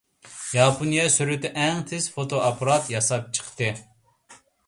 [0.57, 3.71] ياپونىيە سۈرئىتى ئەڭ تېز فوتو ئاپپارات ياساپ چىقتى.